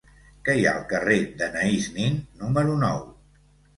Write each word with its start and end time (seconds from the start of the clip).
Què 0.47 0.53
hi 0.59 0.63
ha 0.69 0.71
al 0.77 0.87
carrer 0.93 1.17
d'Anaïs 1.41 1.91
Nin 1.99 2.19
número 2.41 2.79
nou? 2.87 3.05